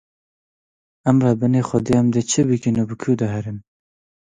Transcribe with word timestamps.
Em 1.09 1.17
rebenê 1.25 1.61
xwedê, 1.67 1.93
em 2.01 2.07
dê 2.13 2.21
çi 2.29 2.41
bikin 2.49 2.75
û 2.81 2.83
bi 2.89 2.95
ku 3.01 3.11
de 3.19 3.27
herin? 3.33 3.57